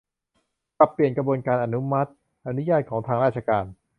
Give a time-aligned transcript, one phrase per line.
[0.77, 2.11] ปรับเปลี่ยนกระบวนการอนุมัติ
[2.47, 3.65] อนุญาตของทางราชการ